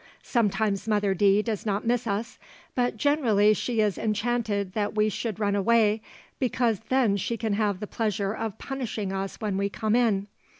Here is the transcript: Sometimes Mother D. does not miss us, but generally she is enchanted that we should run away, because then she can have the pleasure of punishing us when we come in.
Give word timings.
Sometimes 0.23 0.87
Mother 0.87 1.13
D. 1.13 1.43
does 1.43 1.63
not 1.63 1.85
miss 1.85 2.07
us, 2.07 2.39
but 2.73 2.97
generally 2.97 3.53
she 3.53 3.81
is 3.81 3.99
enchanted 3.99 4.73
that 4.73 4.95
we 4.95 5.09
should 5.09 5.39
run 5.39 5.55
away, 5.55 6.01
because 6.39 6.79
then 6.89 7.17
she 7.17 7.37
can 7.37 7.53
have 7.53 7.79
the 7.79 7.85
pleasure 7.85 8.33
of 8.33 8.57
punishing 8.57 9.13
us 9.13 9.39
when 9.39 9.57
we 9.57 9.69
come 9.69 9.95
in. 9.95 10.25